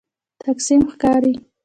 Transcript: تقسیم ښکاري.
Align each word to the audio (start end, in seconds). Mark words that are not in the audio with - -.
تقسیم 0.43 0.81
ښکاري. 0.93 1.33